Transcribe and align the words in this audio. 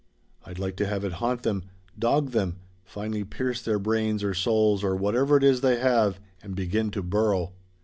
I'd 0.43 0.57
like 0.57 0.77
to 0.77 0.87
have 0.87 1.03
it 1.05 1.11
haunt 1.21 1.43
them 1.43 1.65
dog 1.99 2.31
them 2.31 2.57
finally 2.83 3.23
pierce 3.23 3.61
their 3.61 3.77
brains 3.77 4.23
or 4.23 4.33
souls 4.33 4.83
or 4.83 4.95
whatever 4.95 5.37
it 5.37 5.43
is 5.43 5.61
they 5.61 5.77
have, 5.77 6.19
and 6.41 6.55
begin 6.55 6.89
to 6.89 7.03
burrow. 7.03 7.51